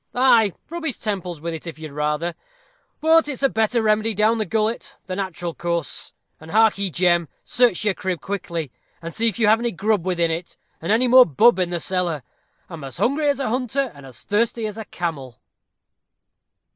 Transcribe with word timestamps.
Ay, 0.15 0.51
rub 0.71 0.83
his 0.83 0.97
temples 0.97 1.39
with 1.39 1.53
it 1.53 1.67
if 1.67 1.77
you'd 1.77 1.91
rather; 1.91 2.33
but 3.01 3.27
it's 3.27 3.43
a 3.43 3.49
better 3.49 3.83
remedy 3.83 4.15
down 4.15 4.39
the 4.39 4.47
gullet 4.47 4.97
the 5.05 5.15
natural 5.15 5.53
course; 5.53 6.11
and 6.39 6.49
hark 6.49 6.79
ye, 6.79 6.89
Jem, 6.89 7.29
search 7.43 7.85
your 7.85 7.93
crib 7.93 8.19
quickly, 8.19 8.71
and 8.99 9.13
see 9.13 9.27
if 9.27 9.37
you 9.37 9.45
have 9.45 9.59
any 9.59 9.69
grub 9.71 10.03
within 10.03 10.31
it, 10.31 10.57
and 10.81 10.91
any 10.91 11.07
more 11.07 11.27
bub 11.27 11.59
in 11.59 11.69
the 11.69 11.79
cellar: 11.79 12.23
I'm 12.67 12.83
as 12.83 12.97
hungry 12.97 13.29
as 13.29 13.39
a 13.39 13.49
hunter, 13.49 13.91
and 13.93 14.07
as 14.07 14.23
thirsty 14.23 14.65
as 14.65 14.79
a 14.79 14.85
camel." 14.85 15.39